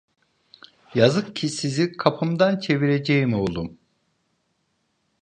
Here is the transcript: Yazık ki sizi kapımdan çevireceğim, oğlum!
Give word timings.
Yazık 0.95 1.35
ki 1.35 1.49
sizi 1.49 1.91
kapımdan 1.97 2.59
çevireceğim, 2.59 3.33
oğlum! 3.33 3.77